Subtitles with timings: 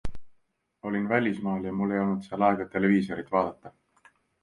[0.91, 3.79] Olin välismaal ja mul ei olnud seal aega televiisorit vaadata.